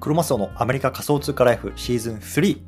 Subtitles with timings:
[0.00, 2.60] クロマスオのアメリカ仮想通貨ライフシーズン3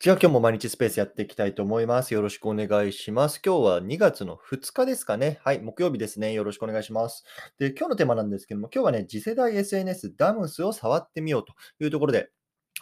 [0.00, 2.12] じゃあ今日も毎日スペースやっていきたいと思います。
[2.12, 3.40] よろしくお願いします。
[3.42, 5.40] 今日は2月の2日ですかね。
[5.42, 6.34] はい、木曜日ですね。
[6.34, 7.24] よろしくお願いします。
[7.58, 12.28] で、今日のテーマなんですけども、今日はね、次世代 SNS ダムスを触ってみようというところで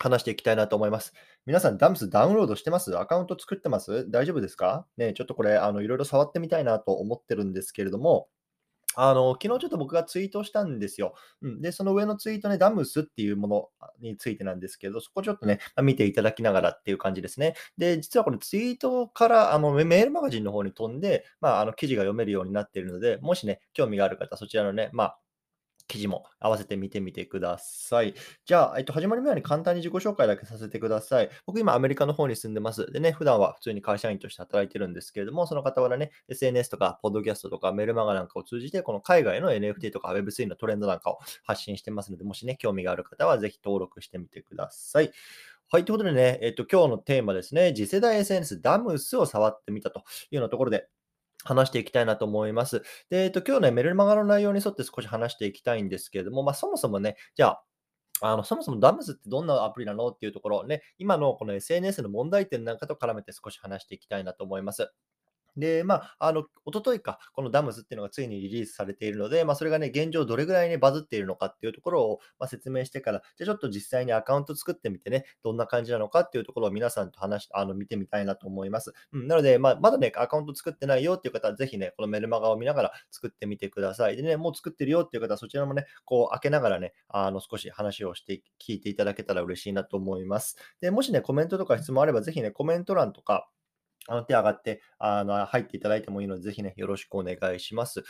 [0.00, 1.12] 話していきたいなと思います。
[1.46, 2.98] 皆さん、ダムスダウンロードしてます？
[2.98, 4.10] アカウント作ってます？
[4.10, 4.84] 大丈夫ですか？
[4.96, 8.26] ね、ちょっとこれ、あの、いろいろ触ってみたいなと思ってるんですけれども、
[8.94, 11.14] あの、昨日ちょっと僕がツイートしたんですよ。
[11.42, 13.68] うん、で、その上のツイートね、ダムスっていうもの
[14.00, 17.54] についてなんですけど、そこちょっとね、まあ見ていただきながらっていう感じですね。
[17.78, 25.18] で、実はこれツイートからあのメメールマガジンの方に飛んで、まあ、あの記事が読めるようになっているので、もしね、興味がある方、そちらのね、まあ、
[25.88, 28.14] 記事も合わせて見てみてください。
[28.44, 31.30] じゃあ、えっと、始まる前に簡単に自己紹介だけさせてください。
[31.46, 32.90] 僕今アメリカの方に住んでます。
[32.92, 45.12] でね、普段は普通に会社員として働いてるんですけれども、その傍らね、SNS とか、ポッドキャストとか、メルマガなんかを通じて、この海外の NFT とか Web3 のトレンドなんかを発信してますので、もしね、興味がある方はぜひ登録してみてください。
[45.68, 50.88] はい、ということでね、えっと、今日のテーマですね、次世代 SNS ダムスを触ってみたというようなところで、
[51.44, 52.82] 話していきたいなと思います。
[53.10, 57.64] で、えっと、今日ね、メルマガの内容に沿って少し話していきたいんですけれども、まあ、そもそもね、じゃあ、
[58.22, 64.92] あのそもそもダムズってどんなアプリなのっていうところね、今のこの SNS の問題点なんかと絡めて少し話していきたいなと思います。
[65.56, 78.92] で、まあ、あの、一昨日か、このダムスっていうのがついにリリースされているので、まあ、それがね、現状どれぐらいね、バズっているのかっていうところを、まあ、説明してから、じゃあちょっと実際にアカウント作ってみてね、どんな感じなのかっていうところを皆さんと話し、あの、見てみたいなと思います。
[79.12, 84.16] うん、なので、まあ、まだね、アカウント作ってないよっていう方は、ぜひね、このメルマガを見ながら作ってみてください。
[84.16, 90.56] でね、もう作ってるよっていう方は、そちらもね、こう、開けながらね、あの、少し話をして、聞いていただけたら嬉しいなと思います。
[90.80, 93.48] で、もしね、コメントとか質問あれば、ぜひね、コメント欄とか、
[94.08, 98.02] あの手上がって、あの入っていただいてもいいので、ぜひね、よろしくお願いします。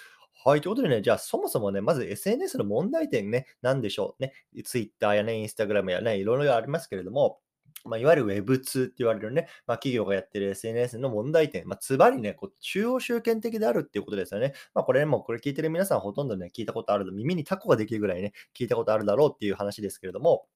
[0.44, 0.60] はい。
[0.60, 4.32] ということでね、じゃあそもそもね、まず SNS の問題点ね、何でしょうね。
[4.64, 7.38] Twitter やね、Instagram やね、いろいろありますけれども、
[7.84, 14.54] まあ、いわゆる Web2 って言われるね、まあ、企業がやってる SNS の問題点、まあ、つまりね、こう中央集権的であるっていうことですよね。
[14.74, 20.46] まあ、これも、これ聞いてる皆さんほとんどね、聞いたことある、耳にタコができるぐらいね、聞いたことあるだろうっていう話ですけれども、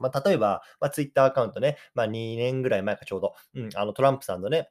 [0.00, 4.70] まあ、例えば、まあ、Twitter アカウントね、まあ、2年ぐらい前かちょうど、うん、あのトランプさんのね、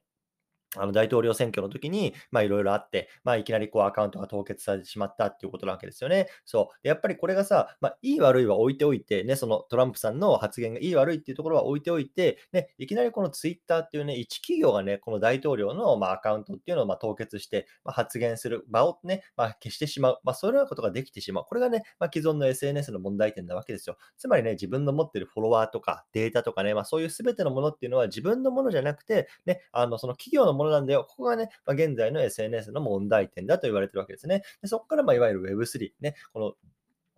[0.79, 6.27] あの大統領選挙の時に、まあいろいろあって、まあいきなりこうアカウントが凍結されてしまったっていうことなわけですよね。
[6.45, 6.83] そう。
[6.83, 20.19] でやっぱりこれがさ、まあいい悪いは置いておいて、ね、そのトランプさんの発言がいい悪いっていうところは置いておいて、ね、いきなりこのツイッターっていうね、一企業がね、この大統領のまあアカウントっていうのをまあ凍結して、まあ、発言する場をね、まあ消してしまう。
[20.23, 21.45] まあそういうようなことができてしまう。
[21.47, 23.97] これがね、まあ既存の SNS の問題点なわけですよ。
[24.17, 31.05] つまりね、自分の持ってるフォロワーとかデータとかね、まあそういう全てのものっていうのは自分のものじゃなくて、ね、あのその企業のものなんだよ。
[31.07, 34.43] ここがね、まあ、現在の SNS の問題点だと言われてるわけですね。
[34.61, 36.53] でそこからまあいわゆる Web3、ね、この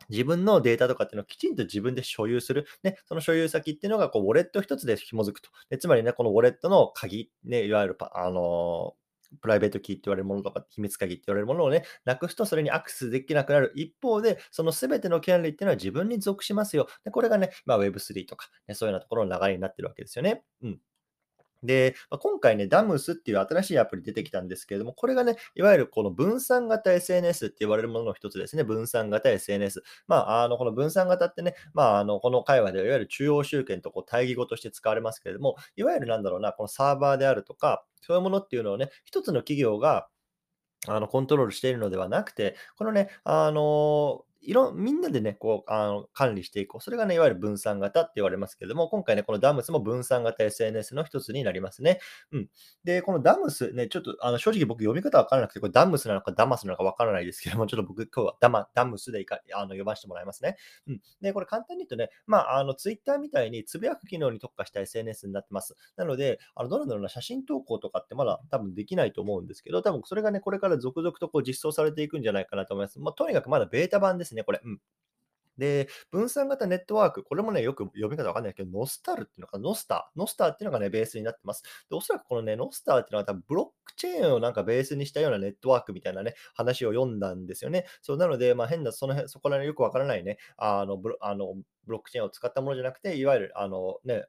[0.09, 2.65] 自分のデータとかっていうのをきちんと自分で所有する。
[2.83, 5.49] ね、その所有先っていうのが、こう、ウォレット一つで紐づくと。
[5.69, 8.99] でつまりね、このウォレットの鍵、ね、いわゆるパ、あのー
[9.41, 16.87] プライベートキーって言われるものとか、秘密鍵って言われるものをね、なくすとそれにアクセスできなくなる一方で、その全ての権利っていうのは自分に属しますよ。
[17.03, 20.43] でこれがね、まあ、Web3 とか、ね、そういうようなところの流れになってるわけですよね。
[20.63, 20.79] うん。
[21.63, 28.63] で、今回ね、ダムスっていう新しいアプリ出てきたんですけれども、これがね、いわゆるこの分散型 SNS って言われるものの一つですね。
[28.63, 29.83] 分散型 SNS。
[30.07, 40.07] まあ、あの、この分散型ってね、まあ、あの、この界隈ではいわゆる中央集権とこう対義語として使われますけれども、いわゆるなんだろうな、このサーバーであるとか、そういうものっていうのをね、一つの企業が
[40.87, 46.81] あのコントロールしているのではなくて、このね、あのいろみんなでね、こう、あの、管理していこう。
[46.81, 51.99] それがね、いわゆる分散型って言われますけれども、今回ね、このダムスも分散型 SNS の一つになりますね。
[52.31, 52.49] うん。
[52.83, 60.57] で、このダムスね、ちょっと、あの、正直僕読み方わからなくて、これダムスなのかダマスなのかわからないですけども、ちょっと僕今日はダマ、ダムスでいかあの呼ばせてもらいますね。
[60.87, 61.01] うん。
[61.21, 65.75] で、これ簡単に言うとね、まあ、あの、ツイッターみたいにつぶやく機能に特化した SNS になってます。
[65.97, 72.99] なので、あの、どのような写真投稿とかってまだ多分できないと思うんですけど、多分それがね、これから続々とこう実装されていくんじゃないかなと思います。
[72.99, 74.61] まあ、とにかくまだベータ版ですですね、これ。
[74.63, 74.79] うん。
[75.59, 81.63] で、分散型ネットワーク、これもね、よく読み方わかんないけど、ノスタルっていうのか、 Nostr、Nostrっていうのがね、ベースになってます。
[81.89, 87.85] で、おそらくこのね、 Nostrっていうのは多分ブロックチェーンをなんかベースにしたようなネットワークみたいなね、話を読んだんですよね。
[88.01, 91.55] そう、なので、まあ変な、その辺、そこら辺よくわからないね、あのブロ、あの、
[91.85, 94.25] ブロックチェーンを使ったものじゃなくて、いわゆる、あのね、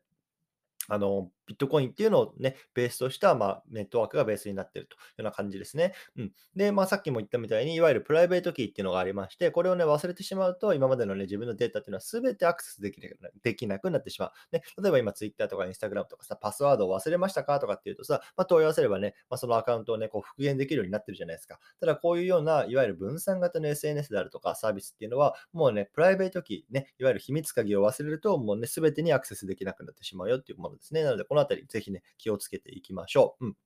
[0.89, 5.95] あの、ビットコインっていうのをね、ベースとした、まあ、ネットワークがベースになってるというような感じですね。
[6.17, 6.33] うん。
[6.55, 13.09] で、まあ、さっきも言ったみたいに、いわゆるプライベートキーっていうのがありまして、これをね、忘れてしまうと、今までのね、自分のデータっていうのは全てアクセスできな
[13.43, 14.33] できなくなってしまう。
[14.53, 21.59] ね、例えば今、Twitter とか Instagram とかさ、パスワードを忘れましたかとかっていうとさ、まあ、問い合わせればね、まあ、そのアカウントをね、こう復元できるようになってるじゃないですか。
[21.81, 31.03] ただ、こういうような、いわゆる分散型の SNS であるとか、サービスっていうのは、もうね、プライベートキー、ね、いわゆる秘密鍵を忘れると、もうね、全てにアクセスできなくなってしまうよっていうものですね。
[31.03, 33.47] なので、このあたり、ぜひね、気をつけていきましょう。
[33.47, 33.57] うん。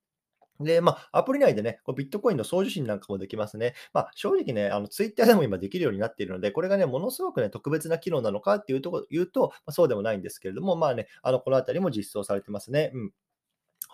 [0.60, 3.74] で、まあ、アプリ内でね、こうビットコインの送受信なんかもできますね。
[3.92, 12.92] まあ、正直ね、あの、ツイッターでも今できるようになっているので、これがね、ものすごくね、特別な機能なのかっていうところ、言うと、まあ、そうでもないんですけれども、まあね、あの、このあたりも実装されてますね。
[12.94, 13.12] うん。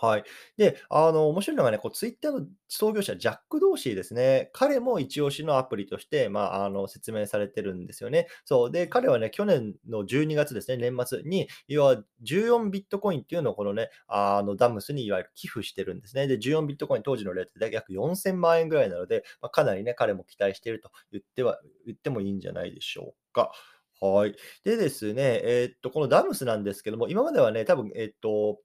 [0.03, 0.25] はい。
[0.57, 4.49] で、あの、面白いのがね、こう、ツイッターの創業者、ジャック・ドーシーですね。
[4.55, 8.27] 彼も一押しのアプリとして、まあ、あの、説明されてるんですよね。
[8.47, 8.71] そう。
[8.71, 16.27] で、彼はね、去年の12月ですね、年末に、要は14ビットコインっていうのをこのね、あの、ダムスにいわゆる寄付してるんですね。
[16.27, 23.53] で、14ビットコイン当時のレートで約4000万円ぐらいなので、まあ、かなりね、彼も期待していると言っては、言ってもいいんじゃないでしょうか。
[24.01, 24.35] はい。
[24.65, 28.59] でですね、えーっと、このダムスなんですけども、今まではね、多分、えーっと、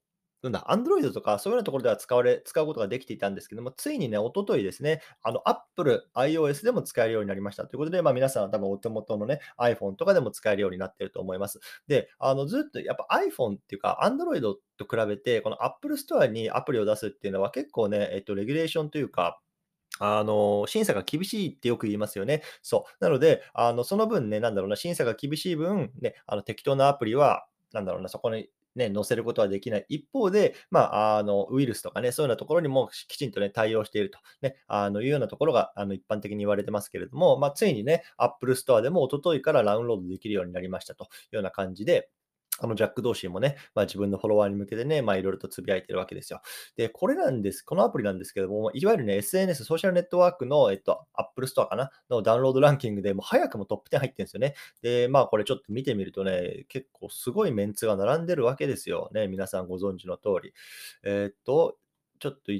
[0.43, 11.59] なんだ、Android とかそういうようなところでは使われ使うことができていたんですけども、ついにね、おとといですね、あの、Apple、iOS でも使えるようになりましたということで、まあ、皆さんは多分お手元のね、iPhone とかでも使えるようになっていると思います。
[11.87, 19.41] で、あの、ずっとやっぱ iPhone っていうか、Android と比べて、この Apple Store にアプリを出すっていうのは結構ね、えっと、レギュレーションというか、
[19.99, 22.43] あの、審査が厳しいってよく言いますよね。
[22.61, 23.03] そう。
[23.03, 29.86] なので、あの、その分ね、なんだろうな、審査が厳しい分、ね、あの、適当なアプリは、なんだろうな、そこにね、載せることはできない。
[29.89, 42.10] 一方で、まあ、あの、ウイルスとかね、そういうようなところにもきちんとね、対応していると、ね、あの、いうようなところが、あの、一般的に言われてますけれども、まあ、ついにね、Apple Store でも一昨日からダウンロードできるようになりましたというような感じで、
[42.60, 46.42] あの、ジャック・ドーシーもね、まあ、自分のフォロワーに向けてね、まあ、いろいろとつぶやいてるわけですよ。
[46.78, 54.56] で、これなんです、このアプリなんですけども、いわゆるね、SNS、ソーシャルネットワークの、えっと、Apple Store かなのダウンロードランキングでも早くもトップ10入ってるんですよね。
[54.81, 59.10] で、まあ、これちょっと見てみるとね、結構すごいメンツが並んでるわけですよ。
[59.13, 60.54] ね、皆さんご存知の通り。
[61.04, 61.78] えー、っと、
[62.19, 62.52] ちょっと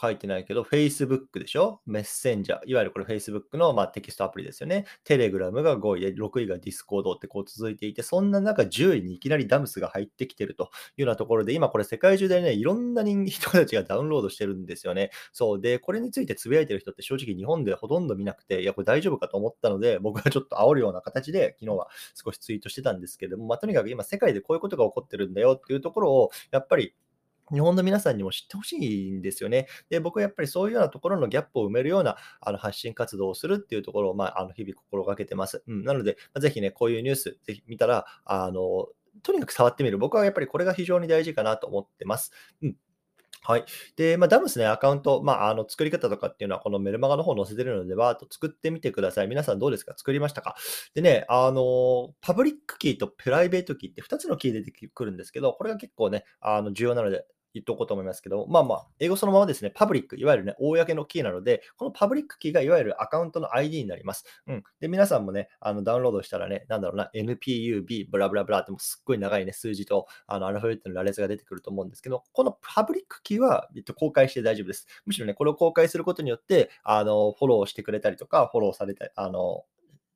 [0.00, 1.80] 書いてないけど、Facebook でしょ？
[1.86, 2.66] メッセンジャー。
[2.66, 4.86] いわゆるこれ Facebook の、まあ、テキストアプリですよね。
[5.06, 15.10] Telegram が5位で、6位が Discord ってこう続いていて、そんな中10位にいきなりダムスが入ってきてるというようなところで、今これ世界中でね、いろんな人人たちがダウンロードしてるんですよね。
[15.32, 15.60] そう。
[15.60, 26.94] で、これについてつぶやいてる人って正直日本でほとんど見なくて、いや、これ大丈夫かと思ったので、僕はちょっと煽るような形で昨日は少しツイートしてたんですけども、まあ、とにかく今世界でこういうことが起こってるんだよっていうところを、やっぱり
[27.52, 29.66] 日本の皆さんにも知ってほしいんですよね。
[29.90, 35.62] で、僕はやっぱりそういうようなところのギャップを埋めるようなあの発信活動をするっていうところを、まあ、あの日々心がけてます。
[35.66, 38.88] うん、なので、まあ、ぜひね、こういうニュース、ぜひ見たら、あの、
[39.22, 39.98] とにかく触ってみる。
[39.98, 42.32] 僕はやっぱりこれが非常に大事かなと思ってます。
[42.62, 42.76] うん。
[43.44, 43.64] はい。
[43.96, 49.26] で、まあ、ダムスね、アカウント、まあ、あの、作り方とかっていうのは、このメルマガの方載せてるので、バーっと作ってみてください。
[49.26, 49.94] 皆さんどうですか？
[49.96, 50.54] 作りましたか？
[50.94, 64.24] でね、あの、パブリックキーとプライベートキーって2つのキー出てくるんですけど、これが結構ね、あの、重要なので、言っとこうと思いますけど、まあまあ、英語そのままですね、パブリック、いわゆるね、公のキーなので、このパブリックキーがいわゆるアカウントの ID になります。
[64.46, 64.64] うん。
[64.80, 74.86] で、皆さんもね、あのダウンロードしたらね、なんだろうな、NPUB、ブラブラブラってもすっごい長いね、数字とあのアルファベットの羅列が出てくると思うんですけど、このパブリックキーは、えっと、公開して大丈夫です。
[75.06, 79.64] むしろね、これを公開することによって、あの、フォローしてくれたりとか、フォローされたり、あの、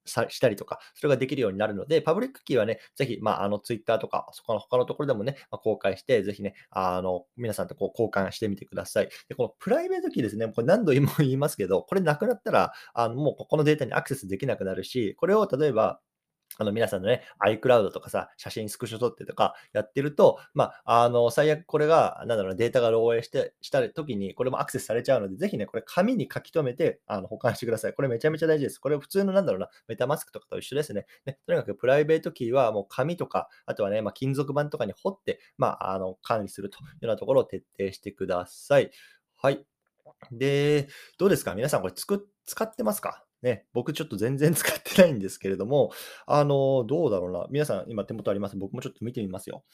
[0.07, 9.09] したりとか、それができるようになるので、パブリックキーはね、ぜひ、まあ、あの、ツイッターとか、そこの他のところでもね、まあ、公開して、ぜひね、あの、皆さんとこう交換してみてください。
[9.29, 16.01] で、このプライベートキーですね、これ何度も言いますけど、これなくなったら、あの、もうここのデータにアクセスできなくなるし、これを例えば、
[16.59, 27.93] あの、皆さんのね、iCloud とかさ、写真スクショ撮ってとかやってると、まあ、あの、最悪これが、なんだろうなデータが漏洩して、した時に、これもアクセスされちゃうので、ぜひね、これ紙に書き留めて、あの、保管してください。
[27.93, 28.79] これめちゃめちゃ大事です。
[28.79, 31.07] これ普通のなんだろうな、 MetaMask とかと一緒ですね。
[31.27, 38.91] ねとにかくプライベートキーはもう紙とか、あとはね、まあ、金属板とかに彫って、まあ、あの、管理するというようなところを徹底してください。
[39.37, 39.67] はい。
[40.33, 41.55] で、どうですか？
[41.55, 43.26] 皆さんこれつく使ってますか？
[43.43, 45.93] ね、僕ちょっと全然 使ってないんですけれども、
[46.27, 47.47] あの、どうだろうな。
[47.51, 48.57] 皆さん今手元あります？
[48.57, 49.65] 僕もちょっと見てみますよ。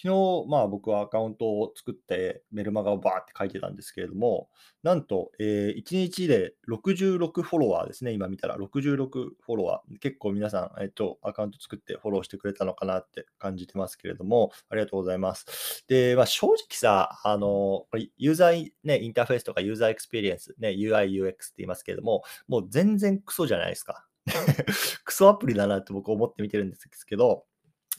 [0.00, 4.48] 昨日、まあ僕はアカウントを作ってメルマガをバーって書いてたんですけれども、
[4.84, 8.12] なんと、えー、1日で66フォロワーですね。
[8.12, 9.98] 今見たら66フォロワー。
[9.98, 15.84] 結構皆さん、えっ、と、アカウント作ってフォローしてくれたのかなって感じてますけれども、ありがとうございます。
[15.88, 17.86] で、まあ正直さ、あの、
[18.18, 24.06] ユーザー、ね、インターフェースとかユーザーエクスペリエンス、ね、UI、UX って言いますけれども、もう全然クソじゃないですか。
[25.04, 27.46] クソアプリだなって僕思って見てるんですけど、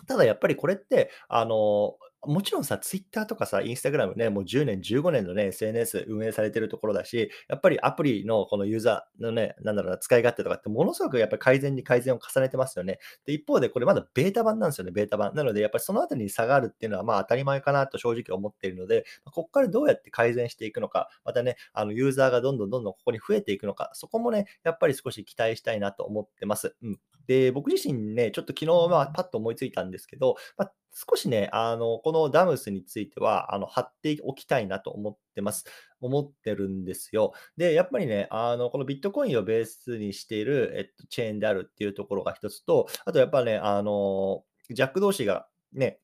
[0.08, 1.96] ただやっぱりこれって、あの、
[2.26, 13.00] もちろんさ、Twitter とかさ、Instagram ね、もう10年、15年のね、SNS 運営されてるところだし、やっぱりアプリのこのユーザーのね、なんだろうな、使い勝手とかってものすごくやっぱり改善に改善を重ねてますよね。
[13.26, 15.34] で、一方でこれまだベータ版なんですよね、ベータ版。
[15.34, 26.76] なので、やっぱりそのあたりに差があるっていうのは、まあ当たり前かなと正直思っているので、ここからどうやって改善していくのか、またね、あのユーザーがどんどんどんどんここに増えていくのか、そこもね、やっぱり少し期待したいなと思ってます。
[26.82, 27.00] うん。
[27.30, 35.66] で、僕自身ね、ちょっと昨日、まあ、パッと思いついたんですけど、まあ、少しね、あの、このダムスについては、あの、貼っておきたいなと思ってます。
[36.02, 37.34] 思ってるんですよ。
[37.58, 46.00] で、やっぱりね、あの、このビットコインをベースにしている、えっと、チェーンであるっていうところが一つと、あとやっぱね、あの、ジャック同士がね、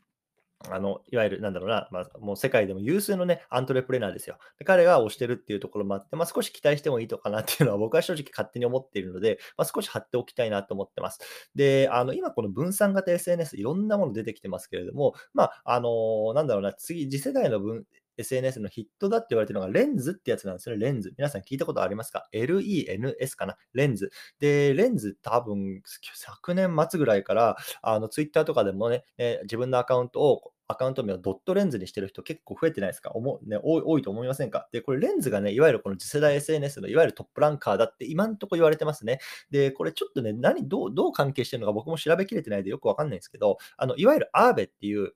[0.69, 4.37] あの、いわゆるなんだろうな、まあ、もう世界でも有数のね、アントレプレナーですよ。
[4.57, 11.19] で彼が推してるっていうところもあって、まあ、少し期待してもいいのかなっていうのは僕は正直勝手に思っているので、まあ、少し貼っておきたいなと思ってます。
[11.55, 17.85] で、あの、今この分散型 SNS いろんなもの出てきてますけれども、まあ、あの、なんだろうな、次、次世代の分
[18.17, 20.85] SNS のヒットだって言われてるのがレンズってやつなんですよね。
[20.85, 21.13] レンズ。
[21.17, 23.57] 皆さん聞いたことありますか ?LENS かな？
[23.73, 24.11] レンズ。
[24.39, 25.81] で、レンズ多分
[26.13, 33.11] 昨年末ぐらいから、あの、ツイッターとかでもね、え自分のアカウントをアカウント名をドットレンズにしてる人結構増えてないですか？
[33.11, 34.67] 思う、ね、多いと思いませんか？
[34.71, 39.19] で、これレンズがね、いわゆるこの次世代 SNS のいわゆるトップランカーだって今んとこ言われてますね。
[39.51, 45.11] で、これちょっとね、何、どう、どう関係してるのか僕も調べきれてないでよくわかんないんですけど、あの、いわゆる Aave っていう、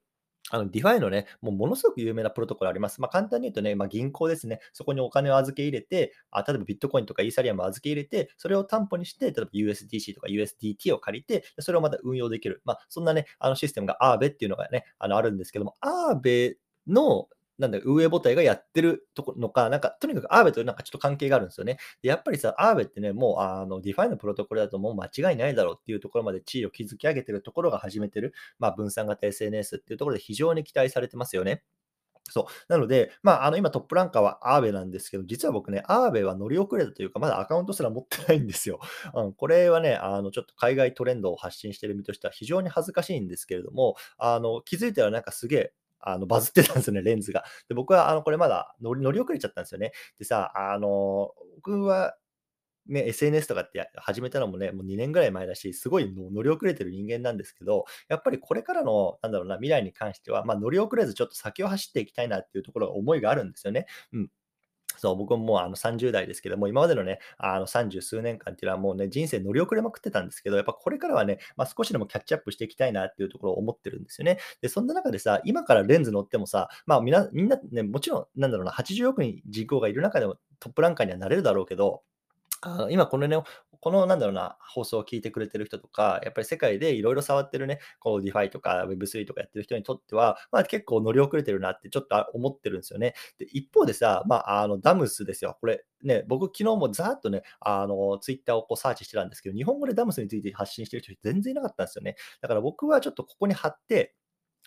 [0.51, 3.01] あの、 DeFi のね、もうものすごく有名なプロトコルあります。
[3.01, 12.61] まあ、簡単に言うとね、まあ、銀行ですね、そこにお金を預け入れて、あ例えばビットコインとかイーサリアムを預け入れて、それを担保にして、例えば USDC とか USDT を借りて、それをまた運用できる。
[12.65, 17.27] まあ、そんなね、あのシステムが Aave っていうのがね、あのあるんですけども、 Aave の
[17.59, 21.77] なんだ、運営母体がやってるとこのか、なんか、とにかく Aave となんかちょっと関係があるんですよね。
[22.01, 31.63] でやっぱりさ、 Aave ってね、もう、あの、 DeFi のプロトコルだともう間違いないだろうっていうところまで地位を築き上げてるところが始めてる、まあ、分散型 SNS っていうところで非常に期待されてますよね。
[32.31, 32.45] そう。
[32.71, 38.79] なので、まあ、あの、今トップランカーはアーベなんですけど、実は僕ね、アーベは乗り遅れたというか、まだアカウントすら持ってないんですよ。
[39.15, 47.43] うん、これはね、あの、ちょっと海外トレンドを発信してる身としては非常に恥ずかしいんですけれども、あの、気づいたらなんかすげえ、あの、バズってたんですよね、レンズが。
[47.67, 49.91] で、僕は、あの、これまだ乗り乗り遅れちゃったんですよね。
[50.19, 52.15] でさ、あの、僕は、
[52.87, 63.85] ね、SNS とかって始めたのもね、もう2年ぐらい前だし、すごい乗り遅れてる人間なんですけど、やっぱりこれからの、なんだろうな、未来に関しては、まあ、乗り遅れずちょっと先を走っていきたいなっていうところが思いがあるんですよね。
[64.13, 64.29] うん。
[64.99, 74.39] そう、僕ももうあの30代ですけども、今までのね、あの30数年間っていうのはもうね、人生乗り遅れまくってたんですけど、やっぱこれからはね、まあ、少しでもキャッチアップしていきたいなっていうところを思ってるんですよね。
[74.61, 82.03] で、そんな中でさ、今からレンズ乗ってもさ、まあみんな、みんなね、もちろん、なんだろうな、80億人人口がいる中でもトップランカーにはなれるだろうけど、
[82.61, 83.37] あの今このね、
[83.81, 93.13] このなんだろうな、放送を聞いてくれてる人とか、やっぱり世界でいろいろ触ってるね、こう DeFi とか Web3 とかやってる人にとっては、まあ結構乗り遅れてるなってちょっと思ってるんですよね。
[93.37, 95.57] で、一方でさ、まああのダムスですよ。
[95.61, 102.15] これね、僕昨日もざーっとね、あの Twitter をこうサーチしてたんですけど、日本語でダムスについて発信してる人全然いなかったんですよね。
[102.41, 104.15] だから僕はちょっとここに貼って、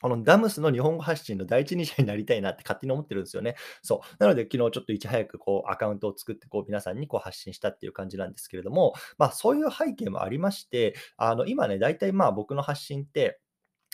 [0.03, 3.55] このダムスの日本語発信の第一人者になりたいなって勝手に思ってるんですよね。
[3.83, 4.17] そう。
[4.19, 13.41] なので、昨日ちょっといち早くこうアカウントを作ってこう皆さんにこう発信したっていう感じなんですけれども、まあそういう背景もありまして、あの今ね、大体まあ僕の発信って、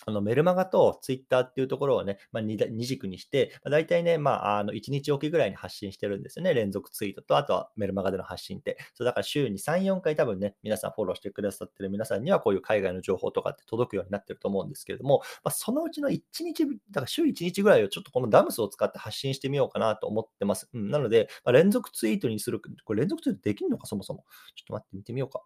[0.06, 6.54] あのメルマガとツイッターっていうところをね、まあ、2, 2軸にして、まあ、大体ね、まあ、あの1日おきぐらいに発信してるんですよね。
[6.54, 8.78] 連続ツイートと、あとはメルマガでの発信って。
[8.94, 20.68] そうだから週に3、4回多分ね、皆さんフォローしてくださってる皆さんにはこういう海外の情報とかって届くようになってると思うんですけれども、まあ、そのうちの1日、だから週1日ぐらいをちょっとこのダムスを使って発信してみようかなと思ってます。
[20.72, 24.24] うん、なので、まあ、連続ツイートにする、これ連続ツイートできるのか、そもそも。
[24.54, 25.42] ちょっと待って見てみようか。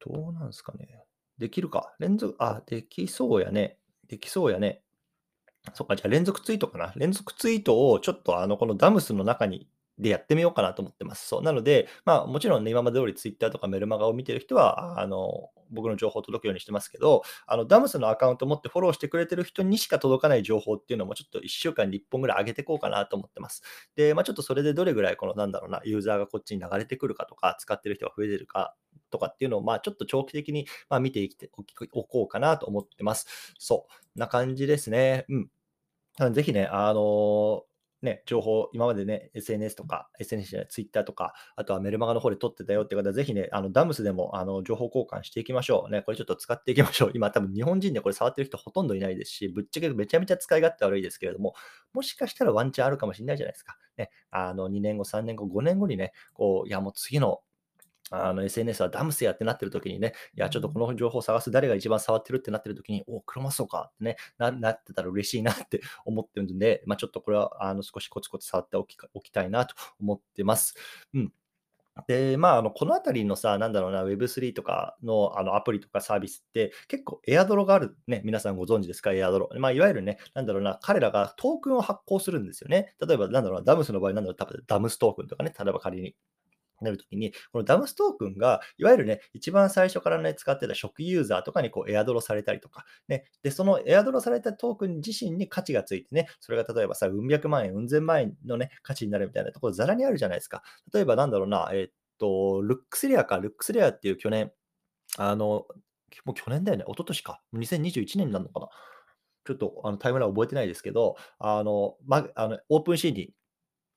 [0.00, 1.04] どうなんですかね。
[1.38, 1.94] できるか？
[1.98, 3.78] 連続、あ、できそうやね。
[4.08, 4.82] できそうやね。
[5.74, 6.92] そっか、じゃあ連続ツイートかな。
[6.96, 11.26] 連続ツイートをちょっとあの、このダムスの中にでやってみようかなと思ってます。
[11.28, 11.42] そう。
[11.42, 23.62] なので、まあもちろんね、今まで通りツイッターとかメルマガを見てる人は、あの、僕の情報を届くようにしてますけど、あの、ダムスのアカウント持ってフォローしてくれてる人にしか届かない情報っていうのもちょっと1週間に1本ぐらい上げていこうかなと思ってます。
[23.96, 28.74] で、まあちょっとそれでどれぐらいこのなんだろうな、ユーザーがこっちに流れてくるかとか、使ってる人が増えてるか
[29.14, 31.48] とかっていうのを、まあちょっと長期的にま見ていて
[31.92, 33.54] おこうかなと思ってます。
[33.58, 34.18] そう。
[34.18, 35.24] な感じですね。
[35.28, 36.32] うん。
[36.32, 37.62] ぜひね、あの
[38.04, 45.90] ね、情報、今までね、SNS とか、SNS じゃない、Twitter とか、あとはメルマガの方で撮ってたよって方は、ぜひね、あのダムスでもあの情報交換していきましょう。
[45.90, 47.12] ね、これちょっと使っていきましょう。
[47.14, 51.54] 今、多分日本人でこれ触ってる人ほとんどいないですし、ぶっちゃけめちゃめちゃ使い勝手悪いですけれども、
[51.92, 53.78] もしかしたらワンチャンあるかもしれないじゃないですか。
[53.96, 57.40] ね、あの2年後、3年後、5年後にね、こう、いやもう次の
[58.10, 70.74] あの SNS はダムスやってなってる時にね、いや、ちょっとこの情報を探す誰が一番触ってるってなってる時に、おクロマスオかってね、ななってたら嬉しいなって 思ってるんで、まあ、ちょっとこれはあの少しコツコツ触っておきおきたいなと思ってます。
[71.14, 71.32] うん。
[72.08, 79.48] で、まあ、あの、このあたりのさ、なんだろうな、Web3 とかのあのアプリとかサービスって、結構エアドロがあるね、皆さんご存知ですか、エアドロ。
[79.58, 82.96] まあ、いわゆるね、なんだろうな、彼らがトークンを発行するんですよね。
[83.06, 86.16] 例えば、なんだろうな、ダムスの場合、なんだろう、多分ダムストークンとかね、例えば仮に
[86.80, 100.62] なるときに、このダムストークンが、いわゆるね、一番最初からね、使ってた初期ユーザーとかにこうエアドロされたりとか、ね、で、そのエアドロされたトークン自身に価値がついてね、それが例えばさ、うん百万円、うん千万円のね、価値になるみたいなところ、ざらにあるじゃないですか。
[100.92, 104.52] 例えばなんだろうな、えー、っと、ルックスレアか、ルックスレアっていう去年、
[105.18, 105.66] あの、
[106.24, 108.68] もう去年だよね、一昨年か、2021年になるのかな？
[109.44, 113.30] ちょっとあのタイムライン覚えてないですけど、あの、ま、あのオープンシーに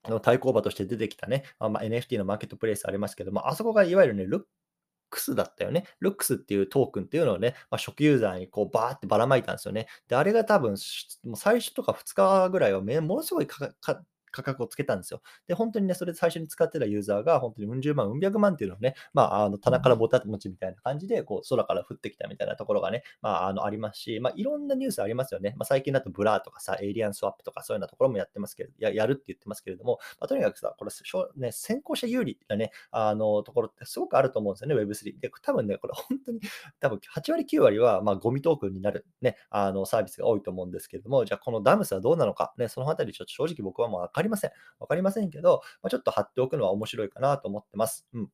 [0.06, 5.84] の対抗馬として出てきたね、あまあ、NFT のマーケットプレイスありますけども、あそこがいわゆるね、 LOOKS だったよね。
[6.00, 9.88] LOOKS っていうトークンっていうのをね、まあ、初期ユーザーにこうバーってばらまいたんですよね。
[10.08, 10.76] で、あれが多分、
[11.24, 15.22] もう最初とか2日ぐらいはものすごいかか価格をつけたんですよ。
[15.46, 25.54] で、本当にね、それで最初に使ってたユーザーが、本当にうん十万、うん百万っていうのをね、まあ、あの棚からボタン持ちみたいな感じで、こう、空から降ってきたみたいなところがね、まあ、あのありますし、まあ、いろんなニュースありますよね。
[25.56, 30.90] まあ、最近だと Blur とかさ、 AlienSwap とかそういうようなところもやってますけど、ややるって言ってますけれども、まあ、とにかくさ、これ、
[31.36, 35.20] ね、先行者有利なね、あのところってすごくあると思うんですよね、Web3。
[35.20, 36.40] で、多分ね、これ本当に、
[36.80, 44.50] 多分8割、9割は、まあ、ゴミトークンになるね、あのサービスが多いと思うんですけれども、じゃあこのダムスはどうなのか、ね、そのあたりちょっと正直僕はもう分かりません。
[44.78, 48.06] 分かりませんけど、まあ、ちょっと貼っておくのは面白いかなと思ってます。
[48.12, 48.28] うん。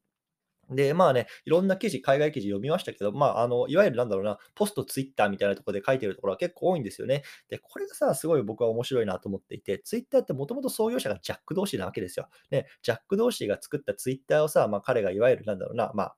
[0.71, 7.23] で、まあね、いろんな記事、海外記事読みましたけど、まあ、あの、いわゆるなんだろうな、ポストツイッターみたいなところで書いてるところは結構多いんですよね。
[7.49, 12.29] で、これがさ、すごい僕は面白いなと思っていて、ツイッターってもともと創業者がジャック同士なわけですよ。
[12.51, 16.17] ね、ジャック同士が作ったツイッターをさ、まあ、彼がいわゆるなんだろうな、まあ、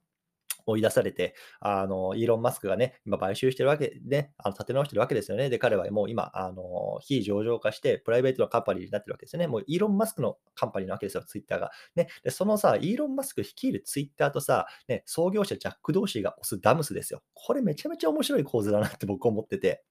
[0.67, 5.49] 追い出されて、あの、イーロン・マスクがね、今買収してるわけで、あの立て直してるわけですよね。
[5.49, 9.47] で、彼はもう今、あの、非上場化して、プライベートのカンパニーになってるわけですよね。
[9.47, 11.71] もうイーロン・マスクのカンパニーなわけですよ、ツイッターが。
[11.95, 17.23] ね、で、そのさ、イーロン・マスク率いるツイッターとさ、ね、創業者ジャック・ドーシーが押すダムスですよ。
[17.35, 19.85] これめちゃめちゃ面白い構図だなって僕思ってて。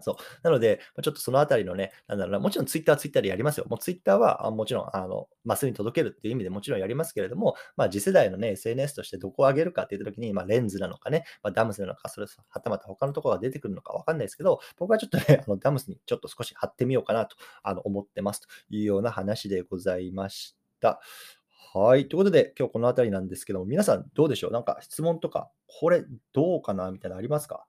[0.00, 0.16] そう。
[0.42, 3.66] なので、ちょっとそのあたりのね、なんだろうな、もちろんツイッターはツイッターでやりますよ。
[3.68, 21.00] もうツイッターはもちろん、あの、マスに届けるっていう意味でもちろんやりますけれども、まあ、次世代のね、SNS としてどこを上げるかって言ったときに、まあ、レンズなのかね、まあ、ダムスなのか、それはたまた他のところが出てくるのかわかんないですけど、僕はちょっとね、あのダムスにちょっと少し貼ってみようかなとあの思ってますというような話でございました。
[21.74, 22.08] はい。
[22.08, 24.50] ということで、今日このあたりなんですけども、皆さんどうでしょう？
[24.52, 26.90] なんか質問とか、これどうかな？
[26.90, 27.66] みたいなのありますか？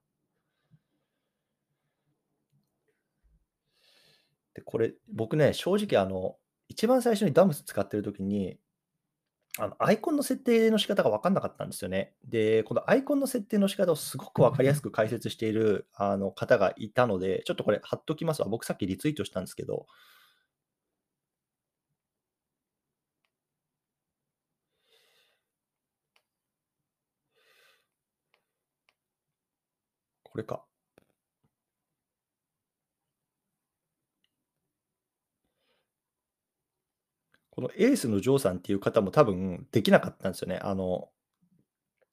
[4.58, 6.38] で、これ、僕ね、正直あの、
[6.70, 8.60] 一番最初にダムス使ってる時に、
[9.60, 12.13] あの、アイコンの設定の仕方が分かんなかったんですよね。
[12.26, 18.48] で、このアイコンの設定の仕方をすごく分かりやすく解説している、あの、方がいたので、ちょっとこれ貼っときますわ。
[18.50, 19.88] 僕さっきリツイートしたんですけど、
[30.24, 30.63] これか。
[37.58, 40.60] このエースのジョーさんっていう方も多分できなかったんですよね。
[40.62, 41.10] あの、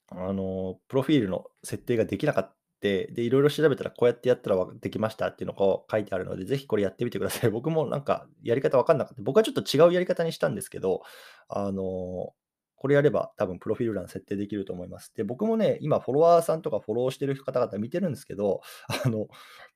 [0.09, 2.55] あの、プロフィールの設定ができなかった。
[2.81, 7.49] で、いろいろ調べたらこうやってやったらできましたっていうのが書いてあるので、ぜひこれやってみてください。
[7.51, 9.21] 僕もなんかやり方わかんなかった。
[9.23, 11.01] 僕はちょっと違うやり方にしたんですけど、
[11.47, 12.33] あの、
[12.75, 15.13] これやれば多分プロフィール欄設定できると思います。
[15.15, 18.61] で、僕もね、今フォロワーさんとかフォローしてる方々見てるんですけど、
[19.05, 19.27] あの、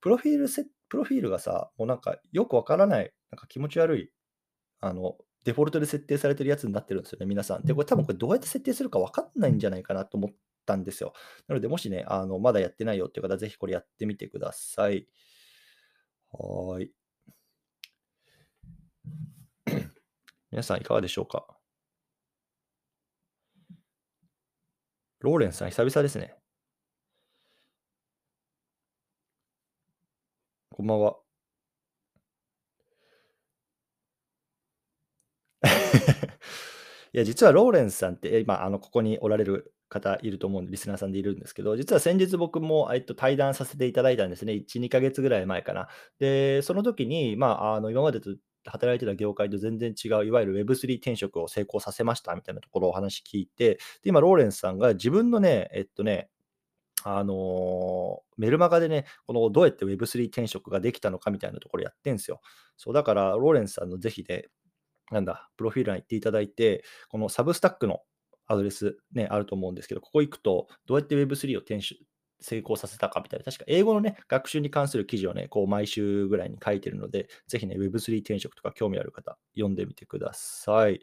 [0.01, 0.47] プロフィール
[0.89, 4.11] プロフィールがさ、もうなんかよくわからない、なんか気持ち悪い、
[4.81, 7.63] あの、デフォルトで設定されてるやつになってるんですよね、皆さん。
[7.63, 10.31] で、これ多分これどうやって設定するか分かんないんじゃないかなと思っ
[10.65, 11.13] たんですよ。
[11.47, 15.07] なので、もしね、あのまだやってないよっていう方、ぜひこれやってみてください。
[16.31, 16.91] はい。
[20.51, 21.45] 皆さんいかがでしょうか？
[25.19, 26.35] ローレンさん、久々ですね。
[30.71, 31.28] こんばんは。
[37.13, 44.53] いや、実はローレンスさんって、今、あの、ここにおられる方いると思うんで、リスナーさんでいるんですけど、実は先日僕も、えっと、対談させていただいたんですね。
[44.53, 45.87] 1、2ヶ月ぐらい前かな。
[46.19, 56.29] で、その時に、まあ、あの、今までと働いてた業界と全然違う、いわゆる Web3 転職を成功させましたみたいなところをお話聞いて、で、今、ローレンスさんが自分のね、えっとね、
[57.03, 62.41] あのー、メルマガでね、このどうやって Web3 転職ができたのかみたいなところやってんですよ。
[62.77, 64.47] そう、だから、ローレンスさんのぜひね、
[65.11, 68.01] なんだ、プロフィール欄行っていただいて、このサブスタックの
[68.47, 71.99] アドレス、ね、あると思うんですけど、ここ行くと、どうやって Web3 を転出
[72.41, 81.01] 成功させたかみたいな、確か英語のね、学習に関する記事をね、こう毎週ぐらいに書いてるので、ぜひね、Web3 転職とか興味ある方、読んでみてください。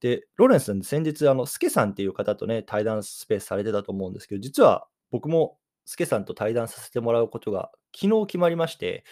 [0.00, 9.04] で、ローレンスさん、先日、あの、スケさんっていう方とね、対談スペースされてたと思うんですけど、実は僕もスケさんと対談させてもらうことが昨日決まりまして、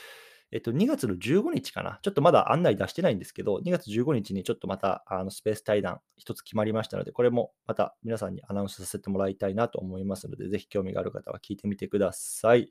[0.53, 2.01] えっと、2月の15日かな。
[2.03, 12.71] ちょっとまだ案内出してないんですけど、2月15日にちょっとまたあのスペース対談一つ決まりましたので、これもまた皆さんにアナウンスさせてもらいたいなと思いますので、ぜひ興味がある方は聞いてみてください。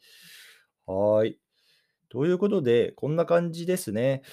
[0.86, 1.40] はい。
[2.10, 4.24] ということで、こんな感じですね。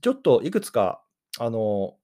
[0.00, 1.02] ちょっといくつか、
[1.38, 1.96] あの、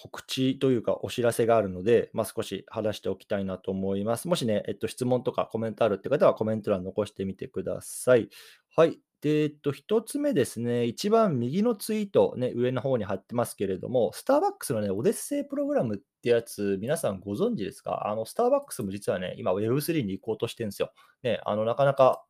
[0.00, 4.28] 告知というかお知らせがあるので、まあ、少し話しておきたいなと思います。
[4.28, 8.28] もしね、えっと、質問とかコメントあるって方はコメント欄残してみてください。
[8.76, 9.00] はい。
[9.20, 18.06] で、えっと、1つ目ですね、一番右のツイート、ね、上の方に貼ってますけれども、スターバックスのね、オデッセイプログラムってやつ、皆さんご存知ですか？
[18.06, 20.92] あの、スターバックスも実はね、今 Web3 に行こうとしてるんですよ。
[21.22, 22.24] ね、あの、なかなか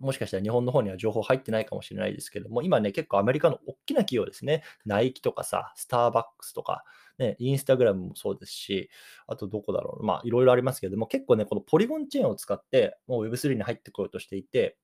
[0.00, 6.84] もしかしたら日本の方には情報入ってないかもしれないですけども、今ね、結構アメリカの大きな企業ですね、ナイキとかさ、スターバックスとか、
[7.18, 8.90] ね、インスタグラムもそうですし、
[9.26, 14.76] あとどこだろう、まあいろいろありますけども、結構ね、このポリゴンチェーンを使って、もう Web3 に入ってこようとしていて、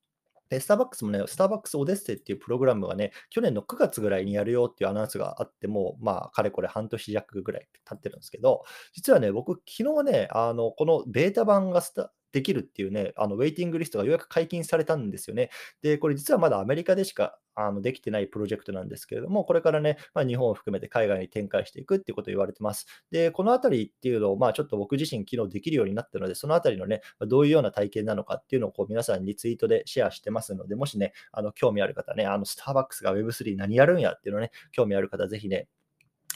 [0.55, 8.62] で、スターバックスもね、スターバックスオデッセイっていうプログラムがね、去年の9月ぐらいにやるよっていうアナウンスがあっても、まあ、かれこれ半年弱ぐらい経ってるんですけど、
[8.93, 15.51] 実はね、僕、昨日ね、あの、このベータ版がスタできるっていうね、あのウェイティングリストがようやく解禁されたんですよね。
[15.83, 22.87] で、これ実はまだアメリカでしかあのできてないプロジェクトなんですけれども、これからね、まあ、日本を含めて海外に展開していくっていうことを言われてます。
[23.12, 35.68] で、このあたりっていうのを、まあ、ちょっと僕自身、機能できるようになったので、そのあたりのね、どういうような体験なのかっていうのをこう皆さんにツイートでシェアしてますので、もしね、あの興味ある方ね、あのスターバックスが Web3 何やるんやっていうのね、興味ある方、ぜひね、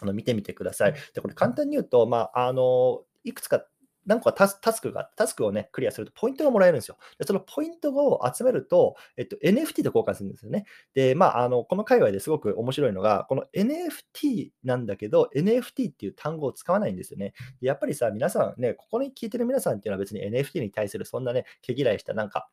[0.00, 0.94] あの見てみてください。
[1.14, 3.64] で、これ簡単に言うと、まあ、あの、いくつか
[4.08, 6.96] 何個かタスタスクが、タスクをね、クリアするとポイントがもらえるんですよ。
[7.18, 10.64] でそのポイントを集めると、えっと、NFT と交換するんですよね。
[10.94, 17.34] で、まあ、あの、この界隈ですごく面白いのが、この NFT なんだけど、NFT っていう単語を使わないんですよね。
[17.60, 22.48] やっぱりさ、皆さんね、ここに聞いてる皆さんっていうのは別に NFT に対するそんなね、毛嫌いしたなんか、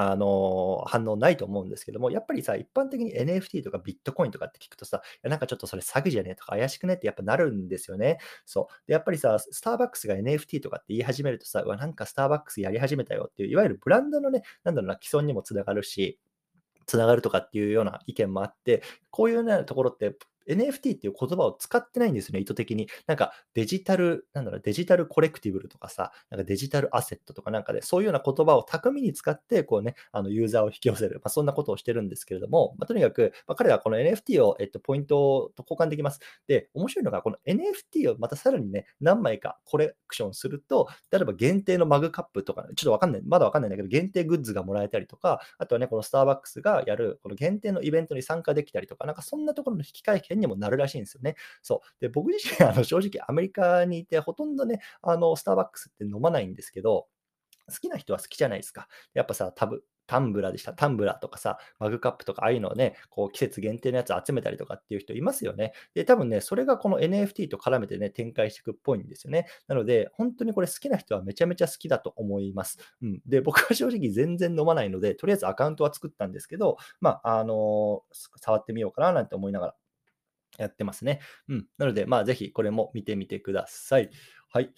[0.00, 8.18] あの、反応ないと思うんですけども、やっぱりさ、一般的に NFT とかビットコインとかって聞くとさ、いやなんかちょっとそれ詐欺じゃねえとか怪しくねってやっぱなるんですよね。
[8.46, 8.86] そう。
[8.86, 16.20] で、やっぱりさ、スターバックスが NFT とかって言い始めるとさ、うわ、なんかスターバックスやり始めたよっていう、いわゆるブランドのね、なんだろうな、既存にもつながるし、
[16.86, 20.16] つながるとかっていうような意見もあって、こういうようなところって
[20.48, 22.88] NFT っていう言葉を使ってないんですよね、意図的に。
[23.06, 31.16] なんかデジタル、なんだろう、デジタルコレクティブルとかさ、なんかデジタルアセットとかなんかで、そういうような言葉を巧みに使って、こうね、あのユーザーを引き寄せる。
[31.16, 36.20] まあ、そんなことをしてるんですけれども、まあ、とにかく、まあ、彼はこの NFT を、えっと、ポイントと交換できます。
[36.46, 51.36] で、面白いのが、この NFT をまたさらにね、何枚かコレクションすると、例えば限定のマグカップとか、ちょっとわかんない、まだわかんないんだけど、限定グッズがもらえたりとか、あとはね、このスターバックスがやる、この限定のイベントに参加できたりとか、なんかそんなところの引き換券にもなるらしいんですよね。
[51.62, 52.00] そう。
[52.00, 57.06] で、僕自身、あの、正直アメリカにいて、ほとんどね、あの、スターバックスって飲まないんですけど、
[57.68, 58.88] 好きな人は好きじゃないですか。
[59.14, 60.72] やっぱさ、タブ、タンブラでした。
[60.72, 65.72] タンブラーとかさ、マグカップとか、ああいうのをね、こう季節限定のやつ集めたりとかっていう人いますよね。
[65.94, 69.46] で、多分ね、それがこの NFT と絡めてね、展開していくっぽいんですよね。
[69.68, 72.78] なので、本当にこれ好きな人はめちゃめちゃ好きだと思います。
[73.02, 73.20] うん。
[73.26, 79.74] で、僕は正直全然飲まないので、とりあえずアカウントは作ったんですけど、まあ、あのー、触ってみようかななんて思いながら
[80.58, 81.20] やってますね。
[81.48, 81.66] うん。
[81.78, 84.10] なので、まあ、ぜひこれも見てみてください。
[84.52, 84.72] はい。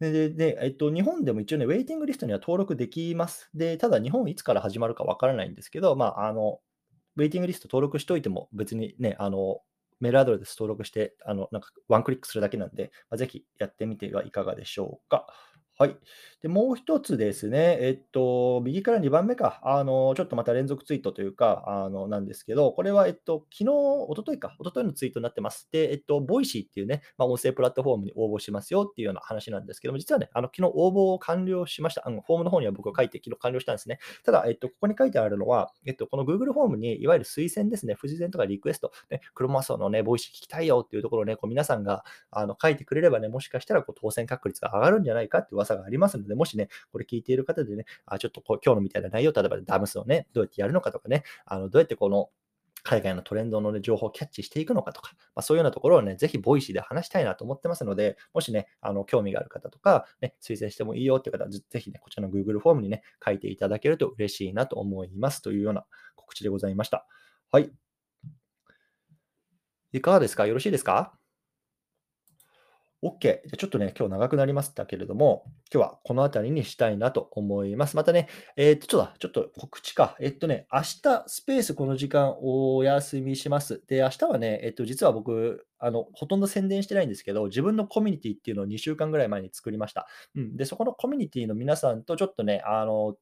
[0.00, 3.50] で、で、えっと、日本でも一応ね、ウェイティングリストには登録できます。
[3.54, 6.60] で、ただ日本いつから始まるかわからないんですけど、まあ、あの、
[7.16, 9.60] ウェイティングリスト登録しといても別にね、あの、
[10.00, 15.26] メールアドレス登録して、あの、なんかワンクリックするだけなんで、まあ、ぜひやってみてはいかがでしょうか。
[15.78, 15.96] はい。
[16.42, 25.68] で、もう一つですね、えっと、右から2番目か、あの、ちょっとまた連続ツイートというか、あの、なんですけど、これは、えっと、昨日、一昨日か、一昨日のツイートになってます。
[25.72, 32.02] で、えっと、 Voicy っていうね、まあ、音声プラットフォームに応募しますよっていうような話なんですけども、実はね、あの、昨日応募を完了しました。
[32.06, 33.98] あの、フォームの方には僕が書いて、昨日完了したんですね。
[34.24, 52.30] ただ、えっと、ここに書いてあるのは、えっと、この Google フォームに、いわゆる推薦ですね、不自然とかリクエスト、ね、クロマスオのね、 Voicy 聞きたいよっていうところをね、こう皆さんがあの書いてくれればね、もしかしたらこう当選確率が上がるんじゃないかって噂がありますので、もしね、これ聞いている方でね、あちょっとこう今日のみたいな内容、例えば Damus をね、どうやってやるのかとかね、あのどうやってこの
[52.84, 67.06] 海外のトレンドの、ね、情報をキャッチしていくのかとか、まあ、そういうようなところをね、ぜひ Voicy で話したいなと思ってますので、もしね、あの興味がある方とか、ね、推薦してもいいよっていう方は、ぜひね、こちらの Google フォームにね、書いていただけると嬉しいなと思いますというような告知でございました。
[67.52, 67.70] はい。
[69.92, 70.46] いかがですか？
[70.48, 71.14] よろしいですか？
[73.02, 73.20] OK。
[73.20, 75.42] じゃちょっとね、今日長くなりましたけれども、
[75.74, 77.96] 今日はこの辺りにしたいなと思います。
[77.96, 80.16] またね、えっと、ちょっと、ちょっと告知か。
[80.20, 83.82] えっとね、明日スペースこの時間お休みします。
[83.88, 90.06] で、明日はね、えっと、実は僕、あの、ほとんど宣伝してないんですけど、自分のコミュニティっていうのを2週間ぐらい前に作りました。
[90.36, 90.56] うん。
[90.56, 93.16] で、そこのコミュニティの皆さんとちょっとね、あの、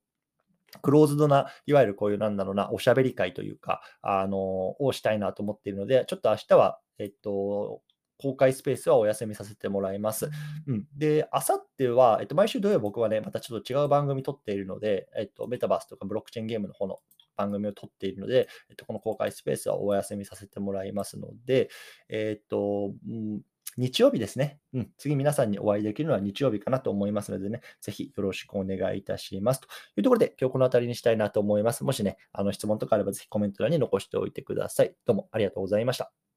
[0.82, 7.80] クローズドな、いわゆるこういうなんだろうな、おしゃべり会というか、あの、をしたいなと思っているので、ちょっと明日は、えっと、
[8.20, 10.30] 公開スペースはお休みさせてもらいます。
[10.66, 10.87] うん。
[10.96, 16.98] で、あさっては、えっと、毎週土曜僕はね、またちょっと違う番組撮っているので、えっと、メタバースとかブロックチェーンゲームの方の
[17.37, 21.70] 番組を撮っているので、えっと、この公開スペースはお休みさせてもらいますので、
[22.09, 23.40] えっと、うん、
[23.76, 24.59] 日曜日ですね。
[24.74, 24.90] うん。
[24.98, 29.61] 次皆さんにお会いできるのは日曜日かなと思いますのでね、ぜひよろしくお願いいたします。
[29.61, 31.85] というところで、今日この辺りにしたいなと思います。
[31.85, 34.94] もしね、あの質問とかあればぜひコメント欄に残しておいてください。
[35.06, 36.29] どうもありがとうございました。